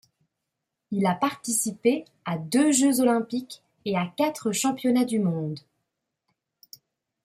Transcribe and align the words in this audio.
Il 0.89 1.05
a 1.05 1.13
participé 1.13 2.05
à 2.25 2.39
deux 2.39 2.71
Jeux 2.71 3.01
olympiques 3.01 3.61
et 3.85 3.95
à 3.95 4.07
quatre 4.17 4.51
Championnats 4.51 5.05
du 5.05 5.19
monde. 5.19 5.59